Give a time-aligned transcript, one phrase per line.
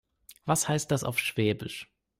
[0.45, 1.87] Was heißt das auf Schwäbisch?